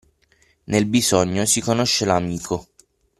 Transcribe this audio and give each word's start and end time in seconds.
Nel 0.63 0.87
bisogno 0.87 1.45
si 1.45 1.61
conosce 1.61 2.05
l'amico. 2.05 2.69